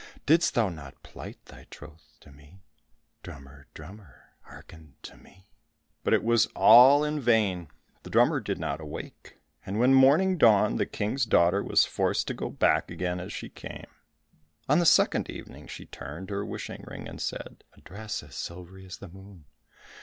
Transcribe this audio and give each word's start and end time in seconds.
Didst 0.25 0.55
thou 0.55 0.69
not 0.69 1.03
plight 1.03 1.37
thy 1.45 1.67
troth 1.69 2.17
to 2.21 2.31
me? 2.31 2.63
Drummer, 3.21 3.67
drummer, 3.75 4.31
hearken 4.41 4.95
to 5.03 5.15
me!" 5.15 5.45
But 6.03 6.15
it 6.15 6.23
was 6.23 6.47
all 6.55 7.03
in 7.03 7.19
vain, 7.19 7.67
the 8.01 8.09
drummer 8.09 8.39
did 8.39 8.57
not 8.57 8.81
awake, 8.81 9.37
and 9.63 9.77
when 9.77 9.93
morning 9.93 10.39
dawned, 10.39 10.79
the 10.79 10.87
King's 10.87 11.23
daughter 11.27 11.63
was 11.63 11.85
forced 11.85 12.25
to 12.29 12.33
go 12.33 12.49
back 12.49 12.89
again 12.89 13.19
as 13.19 13.31
she 13.31 13.47
came. 13.47 13.85
On 14.67 14.79
the 14.79 14.87
second 14.87 15.29
evening 15.29 15.67
she 15.67 15.85
turned 15.85 16.31
her 16.31 16.43
wishing 16.43 16.83
ring 16.87 17.07
and 17.07 17.21
said, 17.21 17.63
"A 17.73 17.81
dress 17.81 18.23
as 18.23 18.33
silvery 18.33 18.87
as 18.87 18.97
the 18.97 19.07
moon." 19.07 19.45